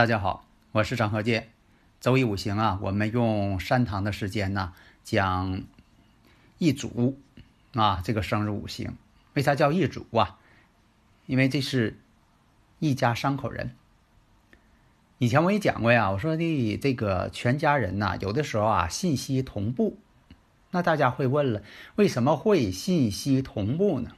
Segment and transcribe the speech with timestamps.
[0.00, 1.50] 大家好，我是张和建。
[2.00, 4.72] 周易五行啊，我们用三堂的时间呢
[5.04, 5.60] 讲
[6.56, 7.18] 一组
[7.74, 8.96] 啊这个生日五行。
[9.34, 10.38] 为啥叫一组啊？
[11.26, 11.98] 因为这是
[12.78, 13.72] 一家三口人。
[15.18, 19.98] 以前我也讲过呀，我说的这个全家人呐，有的时候啊信息同步。
[20.70, 21.62] 那大家会问了，
[21.96, 24.12] 为什么会信息同步呢？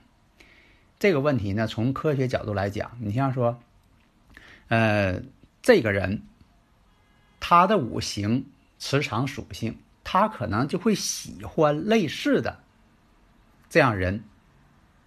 [1.00, 3.60] 这个问题呢，从科学角度来讲，你像说，
[4.68, 5.20] 呃。
[5.62, 6.22] 这个人，
[7.38, 8.46] 他的五行
[8.78, 12.60] 磁场属性，他可能就会喜欢类似的
[13.70, 14.24] 这样人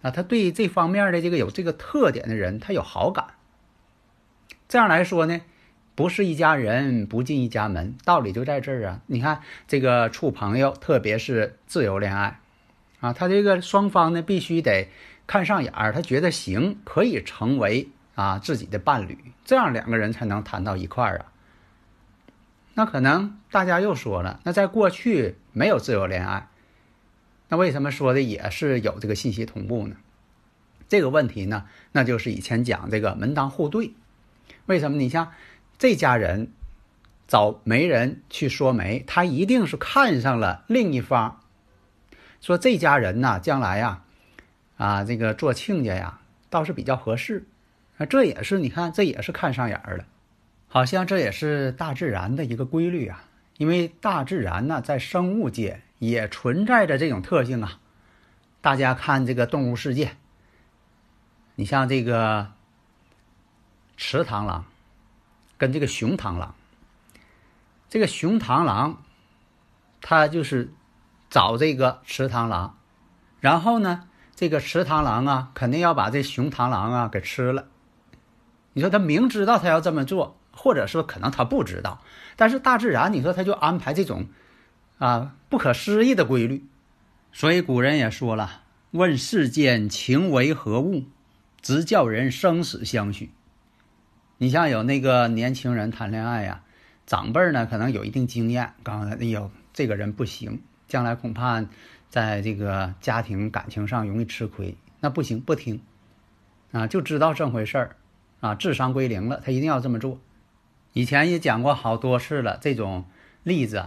[0.00, 3.34] 啊，他对这方面的这个有这个特点的人，他有好感。
[4.66, 5.42] 这样来说呢，
[5.94, 9.02] 不是一家人不进一家门，道理就在这儿啊。
[9.06, 12.40] 你看这个处朋友，特别是自由恋爱
[13.00, 14.88] 啊，他这个双方呢必须得
[15.26, 17.90] 看上眼儿，他觉得行，可以成为。
[18.16, 21.32] 啊，自己的伴侣，这样两个人才能谈到一块儿啊。
[22.74, 26.48] 那可能大家又说了，那在过去没有自由恋爱，
[27.48, 29.96] 那为什么说的也是有这个信息同步呢？
[30.88, 33.92] 这个问题呢，那就是以前讲这个门当户对。
[34.66, 34.96] 为什么？
[34.96, 35.32] 你像
[35.78, 36.52] 这家人
[37.28, 41.40] 找媒人去说媒，他一定是看上了另一方，
[42.40, 44.02] 说这家人呢，将来呀，
[44.76, 47.46] 啊，这个做亲家呀，倒是比较合适。
[47.98, 50.04] 那这也是你看，这也是看上眼儿了，
[50.68, 53.24] 好像这也是大自然的一个规律啊。
[53.56, 57.80] 因为大自然呢，在生物界也存在着这种特性啊。
[58.60, 60.16] 大家看这个动物世界，
[61.54, 62.52] 你像这个
[63.96, 64.66] 池螳螂
[65.56, 66.54] 跟这个雄螳螂，
[67.88, 69.02] 这个雄螳螂
[70.02, 70.70] 它就是
[71.30, 72.78] 找这个池螳螂，
[73.40, 77.68] 然后呢，这个池螳螂啊，肯定要把这雄螳螂啊给吃了。
[78.76, 82.02] 你说他明知道他要这么做，或者说可能他不知道，
[82.36, 84.26] 但是大自然，你说他就安排这种，
[84.98, 86.62] 啊不可思议的规律。
[87.32, 91.04] 所以古人也说了：“问世间情为何物，
[91.62, 93.30] 直叫人生死相许。”
[94.36, 96.60] 你像有那个年轻人谈恋爱呀，
[97.06, 101.64] 长辈呢可能有一定经验，告诉他：“哎呦，这个人不行，将来恐怕
[102.10, 105.80] 在这个家庭感情上容易吃亏。”那不行，不听，
[106.72, 107.96] 啊，就知道这回事儿。
[108.40, 110.18] 啊，智商归零了，他一定要这么做。
[110.92, 113.04] 以前也讲过好多次了，这种
[113.42, 113.86] 例子，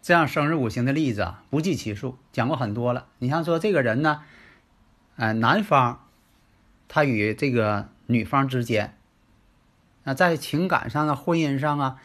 [0.00, 3.06] 这样生日五行的例子啊，不计其数，讲过很多了。
[3.18, 4.22] 你像说这个人呢，
[5.16, 6.06] 呃，男方
[6.88, 8.96] 他与这个女方之间，
[10.04, 12.00] 那在情感上啊、婚姻上啊，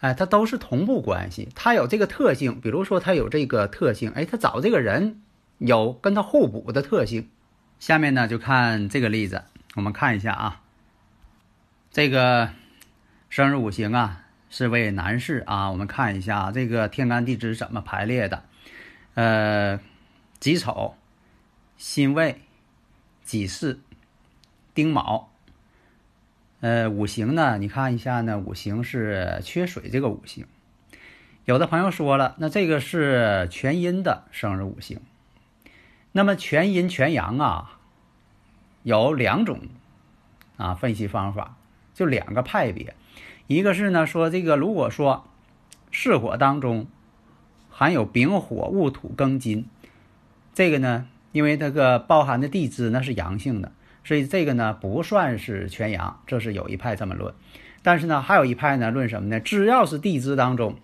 [0.00, 2.60] 哎，他都是同步关系，他有这个特性。
[2.60, 5.22] 比如说他有这个特性，哎，他找这个人
[5.56, 7.30] 有跟他互补的特性。
[7.78, 9.44] 下面呢，就看这个例子，
[9.76, 10.60] 我们看一下啊。
[11.90, 12.50] 这个
[13.30, 15.70] 生日五行啊，是为男士啊。
[15.70, 18.44] 我们看一下这个天干地支怎么排列的。
[19.14, 19.80] 呃，
[20.38, 20.94] 己丑、
[21.78, 22.42] 辛未、
[23.24, 23.80] 己巳、
[24.74, 25.30] 丁卯。
[26.60, 30.46] 呃，五行呢，你看一下呢，五行是缺水这个五行。
[31.46, 35.00] 有的朋友说了，那这个是全阴的生日五行。
[36.12, 37.78] 那么全阴全阳啊，
[38.82, 39.62] 有两种
[40.58, 41.56] 啊分析方法。
[41.98, 42.94] 就两个派别，
[43.48, 45.26] 一个是呢说这个如果说
[45.90, 46.86] 巳火当中
[47.68, 49.66] 含有丙火戊土庚金，
[50.54, 53.72] 这个呢因为这个包含的地支那是阳性的，
[54.04, 57.34] 所以这个呢不算是全阳，这是有一派这么论。
[57.82, 59.40] 但是呢还有一派呢论什么呢？
[59.40, 60.76] 只要是地支当中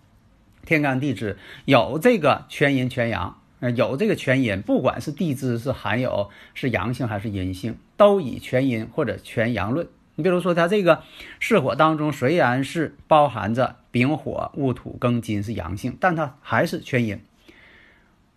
[0.67, 3.38] 天干地支有这个全阴全阳，
[3.76, 9.87] 有这个全阴，不管是地支是含有是阳性还是阴性，都以全阴或者全阳论。
[10.16, 11.02] 你比如说，它这个
[11.40, 17.20] 巳火当中虽然是包含着丙火、戊土、庚金是阳性，但它还是全阴。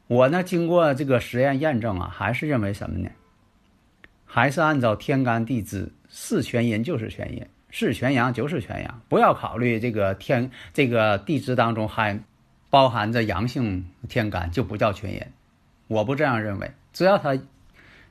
[0.07, 3.09] 我呢，经过这个实验验证啊，还是认为什么呢？
[4.25, 12.23] 还是按照天干地支，是全阴就是全阴，是全阳就是全阳，不要考虑这个天这个地支当中含
[12.69, 15.21] 包含着阳性天干就不叫全阴。
[15.87, 17.37] 我不这样认为，只要它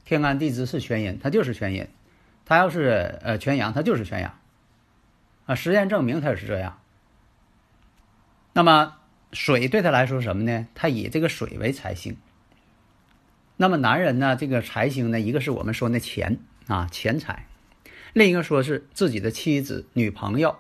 [0.05, 1.85] 天干地支是全阴，它就是全阴；
[2.47, 4.39] 他要是呃全阳，他就是全阳。
[5.45, 6.81] 啊，实验证明他也是这样。
[8.55, 8.97] 那么
[9.33, 10.67] 水对他来说什么呢？
[10.75, 12.17] 他以这个水为财星。
[13.59, 17.47] 那么男人呢，这个财星呢，一个是我们说那钱啊，钱财；
[18.13, 20.57] 另一个说是自己的妻子、女朋友，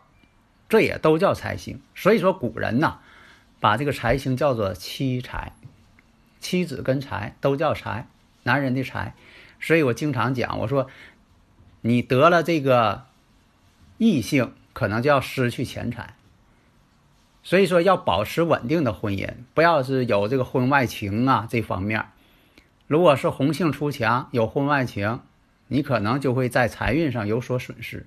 [0.68, 1.80] 这也都叫财星。
[1.94, 2.98] 所以说古人呐，
[3.60, 5.52] 把这个财星叫做妻财，
[6.40, 8.08] 妻子跟财都叫财，
[8.44, 9.14] 男人的财。
[9.60, 10.88] 所以我经常讲，我说
[11.86, 13.04] 你得了这个
[13.98, 16.14] 异性，可能就要失去钱财。
[17.44, 22.06] 所以说要保持稳定的婚姻，不要是有这个婚外情啊这方面。
[22.88, 25.20] 如果是红杏出墙，有婚外情，
[25.68, 28.06] 你可能就会在财运上有所损失。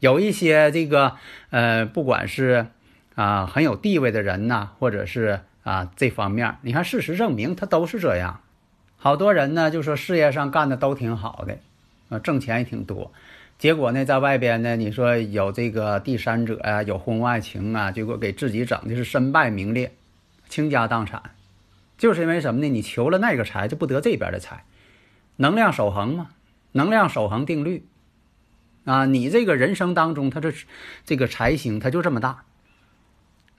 [0.00, 1.16] 有一些这个
[1.50, 2.66] 呃，不管是
[3.14, 8.40] 啊很有地位的人呐，或者是啊这方面，你看事实证明他都是这样。
[8.96, 11.58] 好多人呢就说事业上干的都挺好的，
[12.12, 13.10] 啊挣钱也挺多，
[13.58, 19.94] 结果呢在外边呢，你说有这个第三者呀，有婚外情啊，结果给自己整的是身败名裂，
[20.48, 21.22] 倾家荡产。
[21.96, 22.68] 就是因为什么呢？
[22.68, 24.64] 你求了那个财，就不得这边的财，
[25.36, 26.30] 能量守恒嘛？
[26.72, 27.86] 能量守恒定律
[28.84, 29.06] 啊！
[29.06, 30.52] 你这个人生当中，他这
[31.04, 32.44] 这个财星，他就这么大。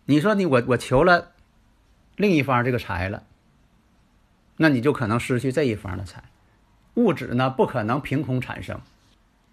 [0.05, 1.31] 你说你我我求了
[2.17, 3.23] 另一方这个财了，
[4.57, 6.23] 那你就可能失去这一方的财。
[6.95, 8.80] 物质呢，不可能凭空产生，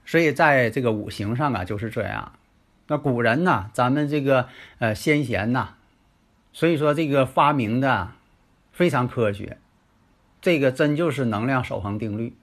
[0.05, 2.33] 所以在这个五行上啊，就是这样。
[2.87, 4.49] 那古人呢，咱们这个
[4.79, 5.75] 呃先贤呐，
[6.53, 8.13] 所以说这个发明的。
[8.73, 9.59] 非常科学，
[10.41, 12.35] 这个真就是能量守恒定律，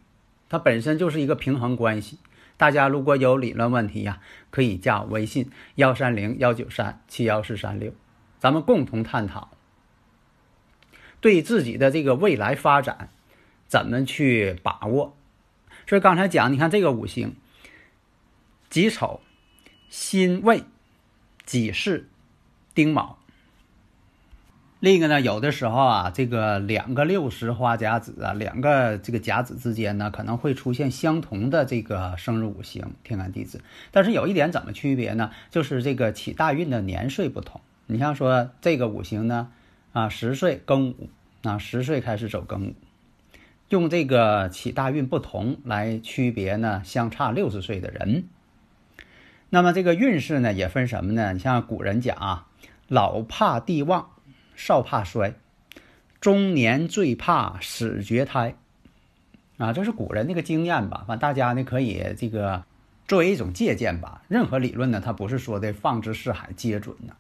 [0.50, 2.20] 它本身就是一个平衡关系。
[2.58, 4.20] 大家如果有理论问题呀，
[4.52, 7.92] 可以加我微信幺三零幺九三七幺四三六，
[8.38, 9.50] 咱们共同探讨
[11.22, 13.10] 对自己的这个未来发展
[13.68, 15.16] 怎么去把握。
[15.86, 17.36] 所以刚才讲，你看这个五行：
[18.70, 19.22] 己丑、
[19.90, 20.64] 辛未、
[21.46, 22.06] 己巳、
[22.74, 23.18] 丁卯。
[24.80, 33.60] 另一个呢，有的时候啊，这个两个六十花甲子啊，两个这个甲子之间呢，可能会出现相同的这个生日五行天干地支。
[33.92, 35.32] 但是有一点怎么区别呢？
[35.50, 37.60] 就是这个起大运的年岁不同。
[37.88, 39.50] 你像说这个五行呢，
[39.94, 41.10] 啊，十岁庚午
[41.42, 42.76] 啊，十岁开始走庚午，
[43.70, 48.26] 用这个起大运不同来区别呢，相差六十岁的人。
[49.50, 51.34] 那么这个运势呢，也分什么呢？
[51.34, 52.48] 你像古人讲啊，
[52.88, 54.10] 老怕地旺。
[54.60, 55.36] 少怕衰，
[56.20, 58.56] 中年最怕死绝胎，
[59.58, 61.04] 啊，这是古人那个经验吧？
[61.08, 62.64] 反正大家呢可以这个
[63.08, 64.24] 作为一种借鉴吧。
[64.28, 67.14] 任何理论呢，它不是说的放之四海皆准呢，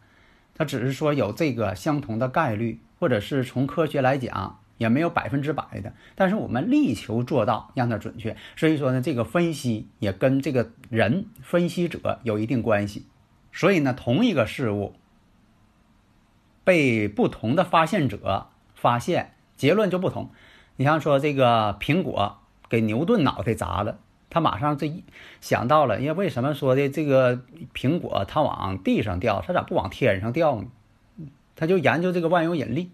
[0.55, 5.93] 它只是说有这个相同的概率，或者是从科学来讲也没有百分之百的。
[6.15, 13.05] 但是我们力求做到让它准确，所以说呢，这个分析也跟这个人分析者有一定关系。
[13.51, 14.93] 所以呢，同一个事物。
[16.63, 20.31] 被不同的发现者发现，结论就不同。
[20.75, 23.99] 你像说这个苹果给牛顿脑袋砸了，
[24.29, 25.05] 他马上这一
[25.39, 27.39] 想到了，因为为什么说的这个
[27.73, 30.67] 苹果它往地上掉，它咋不往天上掉呢？
[31.57, 32.91] 他就研究这个万有引力。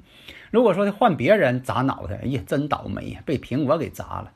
[0.50, 4.32] 如果说换别人砸脑袋，哎呀，真倒霉呀，被苹果给砸了，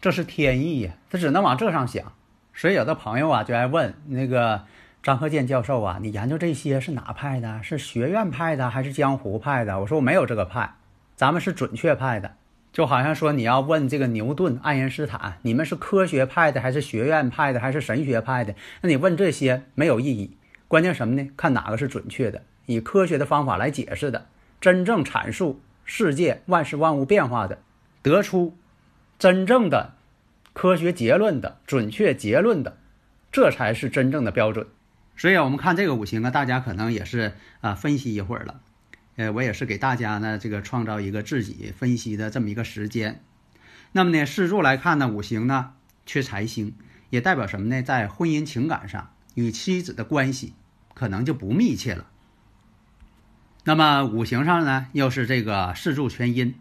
[0.00, 2.12] 这是天意呀，他只能往这上想。
[2.54, 4.62] 所以有的朋友啊，就爱问那个。
[5.04, 7.62] 张鹤健教授啊，你研究这些是哪派的？
[7.62, 9.78] 是学院派的还是江湖派的？
[9.80, 10.76] 我说我没有这个派，
[11.14, 12.36] 咱们是准确派的。
[12.72, 18.54] 就好像说你要问这个牛顿、爱因斯坦，你们是科学派的还是学院派的还是神学派的？
[18.80, 20.38] 那你问这些没有意义。
[20.68, 21.28] 关键什么呢？
[21.36, 24.26] 看哪个是准确的，以科学的方法来解释的，
[24.60, 27.60] 真正阐述世界万事万物变化的，
[28.02, 28.56] 得出
[29.18, 29.94] 真正的
[30.52, 32.78] 科学结论的准确结论的，
[33.30, 34.66] 这才是真正的标准。
[35.16, 38.60] 所以，我们看这个五行啊，大家可能也是啊分析一会儿了。
[39.16, 43.22] 呃，我也是给大家呢这个创造一个自己分析的这么一个时间。
[43.92, 46.74] 那么呢，四柱来看呢，五行呢缺财星，
[47.10, 47.80] 也代表什么呢？
[47.80, 50.54] 在婚姻情感上与妻子的关系
[50.94, 52.06] 可能就不密切了。
[53.64, 56.54] 那么五行上呢，又是这个四柱全阴，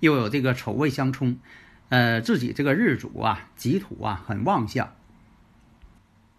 [0.00, 1.38] 又有这个丑未相冲，
[1.88, 4.92] 呃，自己这个日主啊己土啊很旺相。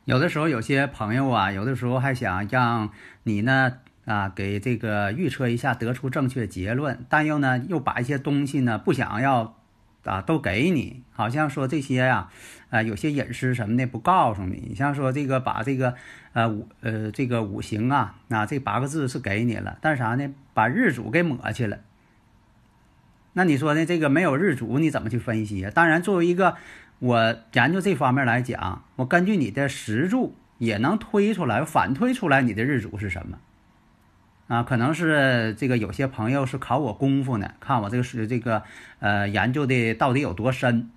[0.06, 2.92] 有的时候，有些朋友啊，有的时候还想让
[3.24, 9.58] 你呢啊，给这个预测一下，得出正确结论，但又呢，又把一些东西呢不想要
[10.04, 12.30] 啊都给你，好像说这些呀，
[12.70, 14.64] 啊有些隐私什么的不告诉你。
[14.68, 15.96] 你像说这个把这个
[16.34, 20.30] 呃五呃这个五行啊，啊这八个字是给你了，但是啥呢？
[20.54, 21.80] 把日主给抹去了。
[23.34, 23.86] 那你说呢？
[23.86, 25.72] 这个没有日主，你怎么去分析啊？
[25.74, 26.56] 当然，作为一个
[27.00, 33.40] 我研究这方面来讲，我根据你的时柱也能推出来，反推出来你的日主是什么
[34.48, 34.64] 啊？
[34.64, 38.64] 可能是这个有些朋友是考我功夫呢，看我这个是这个
[39.00, 40.90] 呃研究的到底有多深。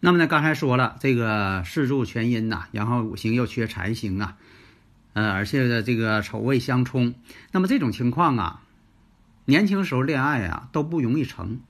[0.00, 4.36] 那么呢，刚才说了这个四柱全阴呐，然后五行又缺财星啊，
[5.12, 7.14] 呃，而且的这个丑未相冲，
[7.52, 8.62] 那么这种情况啊。
[9.46, 11.60] 年轻时候恋爱啊都不容易成，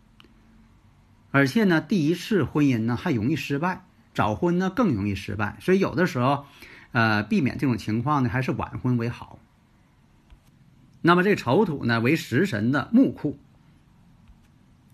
[1.30, 6.44] 而且呢，第一次婚姻呢还容易失败，早婚呢更容易失败，所以有的时候，
[6.92, 9.38] 呃，避免这种情况呢，还是晚婚为好。
[11.02, 13.38] 那么这丑土呢为食神的木库，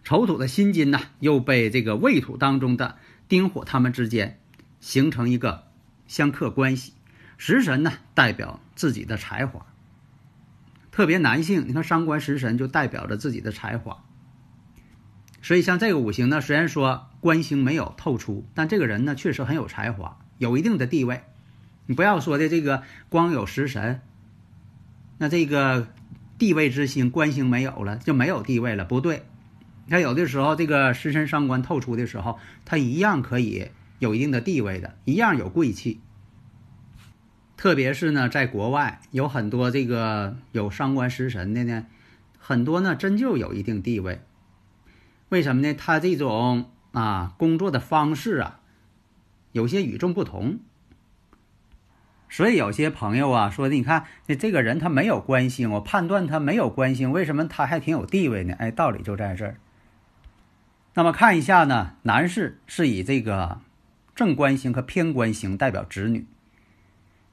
[0.05, 2.97] 丑土的辛金呢又被这个未土当中的
[3.29, 4.39] 丁火他们之间
[4.81, 5.65] 形成一个
[6.07, 6.93] 相克关系，
[7.39, 9.67] 食神呢代表自己的才华。
[10.93, 14.05] 特别男性，你看伤官食神就代表着自己的才华，
[15.43, 21.25] 所以像这个五行呢，虽然说官星没有透出，但这个人呢确实很有才华，有一定的地位。
[21.87, 24.01] 你不要说的这个光有食神，
[25.19, 25.89] 那这个
[26.39, 29.23] 地位之星官星没有了就没有地位了，不对。
[29.89, 36.01] 他有的时候这个食神伤官透出的时候，他一样可以有一定的地位的，一样有贵气。
[37.57, 41.87] 特别是呢，在国外有很多这个有伤官食神的呢，
[42.39, 44.21] 很多呢真就有一定地位。
[45.29, 45.73] 为什么呢？
[45.73, 48.61] 他这种啊工作的方式啊，
[49.53, 50.59] 有些与众不同。
[52.29, 58.55] 所以有些朋友啊说的，你看这这个人他没有官星，我判断他没有官星，为什么他还挺有地位呢？
[58.59, 59.57] 哎，道理就在这儿。
[60.95, 63.61] 那么看一下呢，男士是以这个
[64.15, 66.27] 正官星和偏官星代表子女。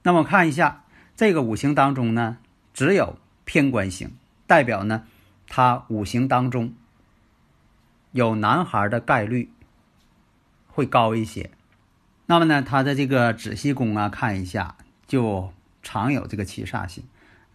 [0.03, 0.83] 那么看一下
[1.15, 2.37] 这个五行当中呢，
[2.73, 4.11] 只有偏官星，
[4.45, 5.05] 代表呢，
[5.47, 6.73] 他五行当中
[8.11, 9.49] 有男孩的概率
[10.67, 11.49] 会高一些。
[12.25, 14.75] 那么呢，他的这个子息宫啊，看一下
[15.13, 15.53] 就
[15.83, 17.03] 常有这个七煞星。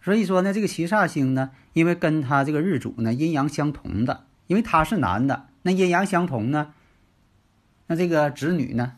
[0.01, 6.73] 所以说呢，这个七煞星呢，因为跟他这个日主呢阴阳相同的，因为他是男的，那阴阳相同呢，
[7.87, 8.93] 那这个子女呢，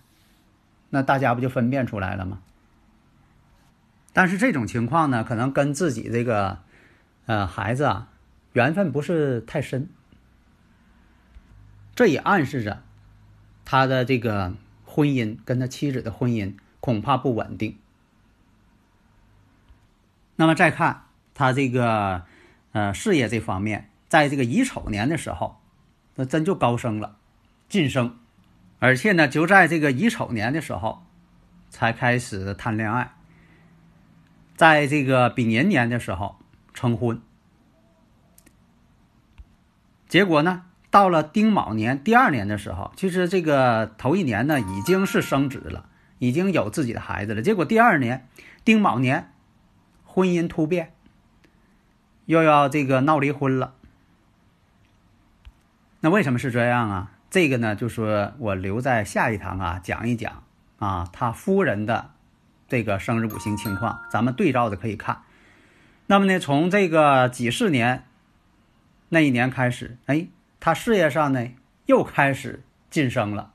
[0.92, 2.40] 那大家不就分辨出来了吗？
[4.14, 6.60] 但是这种情况呢，可能跟自己这个，
[7.26, 8.10] 呃，孩子啊，
[8.54, 9.90] 缘分不是太深，
[11.96, 12.84] 这也暗示着
[13.66, 14.54] 他的这个
[14.86, 17.76] 婚姻跟他妻子的婚姻恐怕不稳定。
[20.42, 21.04] 那么再看
[21.36, 22.24] 他这个，
[22.72, 25.62] 呃，事业这方面，在这个乙丑年的时候，
[26.16, 27.16] 那真就高升了，
[27.70, 28.18] 晋升，
[28.80, 31.06] 而且呢，就在这个乙丑年的时候，
[31.70, 33.14] 才开始谈恋爱。
[34.56, 36.40] 在这个丙寅年的时候
[36.74, 37.22] 成婚，
[40.08, 45.86] 结果呢，到了丁卯年第二年的时候，其实这个头一年呢已经是生子了，
[46.18, 47.44] 已经有自己的孩子了。
[47.44, 48.28] 结果第二年
[48.66, 49.32] 丁卯年，
[50.14, 50.94] 婚姻突变，
[52.26, 53.74] 又要这个闹离婚了。
[56.02, 57.12] 那为什么是这样啊？
[57.30, 60.44] 这个呢，就说我留在下一堂啊讲一讲
[60.80, 62.12] 啊，他夫人的。
[62.68, 65.24] 这个生日五行情况，咱们对照的可以看。
[66.08, 68.06] 那么呢，从这个几四年
[69.10, 70.28] 那一年开始，哎，
[70.62, 71.50] 他事业上呢
[71.88, 73.51] 又开始晋升了。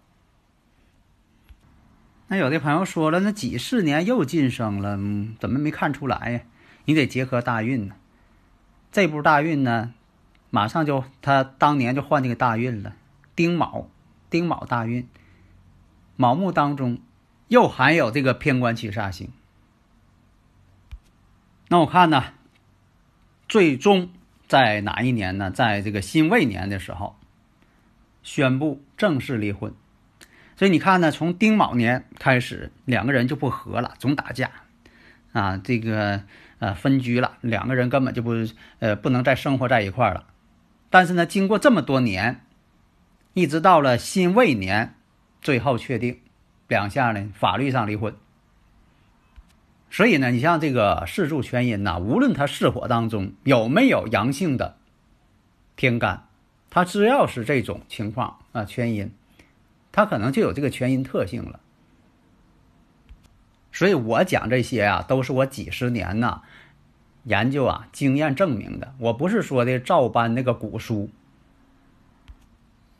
[2.28, 4.98] 那有的朋友说了，那几四年又晋升了，
[5.38, 6.40] 怎么没看出来呀？
[6.84, 7.94] 你得结合大运呢。
[8.92, 9.92] 这部大运呢，
[10.50, 12.94] 马上就他当年就换这个大运了，
[13.34, 13.88] 丁卯，
[14.30, 15.08] 丁卯大运，
[16.16, 16.98] 卯木当中。
[17.48, 19.30] 又含有这个偏官七煞星，
[21.68, 22.32] 那我看呢，
[23.48, 24.10] 最终
[24.48, 25.48] 在哪一年呢？
[25.48, 27.14] 在这个辛未年的时候，
[28.24, 29.72] 宣布正式离婚。
[30.56, 34.50] 所以你看呢，从丁卯年开始，两个人就不和了，总打架，
[35.32, 36.22] 啊，这个
[36.58, 38.32] 呃分居了，两个人根本就不
[38.78, 40.24] 呃不能再生活在一块儿了。
[40.88, 42.40] 但是呢，经过这么多年，
[43.34, 44.94] 一直到了辛未年，
[45.42, 46.20] 最后确定。
[46.68, 48.14] 两下呢，法律上离婚。
[49.90, 54.76] 所以呢，你像这个四柱全阴呐，无论他四火当中有没有阳性的
[55.76, 56.24] 天干，
[56.70, 59.12] 他只要是这种情况啊，全阴，
[59.96, 61.58] 他可能就有这个全因特性了。
[63.72, 66.42] 所以我讲这些啊，都是我几十年呐
[67.24, 71.08] 研究啊经验证明的，我不是说的照搬那个古书。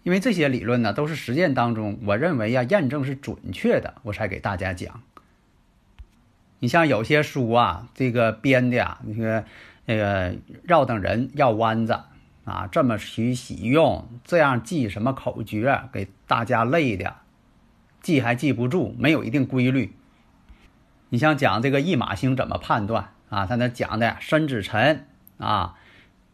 [0.05, 5.03] 因为这些理论呢都是实践当中我认为呀验证是准确的，我才给大家讲。
[6.61, 9.45] 你像有些书啊，这个编的呀，那个
[9.85, 12.01] 那个绕等人绕弯子
[12.47, 17.17] 啊，这么去使用，这样记什么口诀，给大家累的，
[18.01, 19.95] 记还记不住，没有一定规律。
[21.09, 23.47] 你像讲这个驿马星怎么判断啊？
[23.47, 25.07] 他那讲的申子辰
[25.39, 25.75] 啊，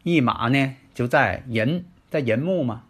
[0.03, 2.83] 驿马呢就在寅，在寅木嘛。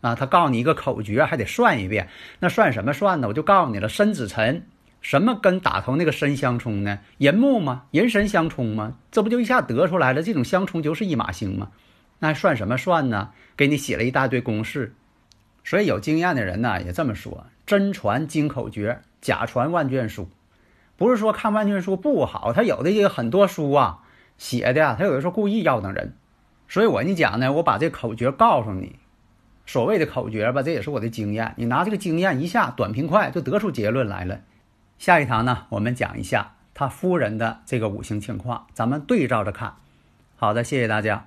[0.00, 2.08] 啊，他告诉你一个口诀，还得算一遍。
[2.40, 3.28] 那算什么算呢？
[3.28, 4.66] 我就告诉你了，申子辰，
[5.00, 6.98] 什么跟打头那个申相冲呢？
[7.18, 10.22] 寅木嘛，寅申相冲嘛，这不就一下得出来了？
[10.22, 11.70] 这种相冲就是一马星嘛。
[12.18, 13.30] 那算什么算呢？
[13.56, 14.94] 给你写了一大堆公式。
[15.64, 20.28] 所以有经验的人呢也这么说：真传金口诀，假传万卷书。
[20.96, 24.02] 不是说看万卷书不好，他有的这个很多书啊
[24.38, 26.14] 写的，他有的时候故意要等人。
[26.68, 28.98] 所以我跟你讲呢，我把这口诀告诉你。
[29.66, 31.54] 所谓的口诀吧，这也是我的经验。
[31.56, 34.40] 你拿这个经验一下，短平快就得出结论来了。
[34.98, 39.74] 下一堂呢，我们讲一下他夫人的这个五行情况，咱们对照着看。
[40.36, 41.26] 好的，谢谢大家。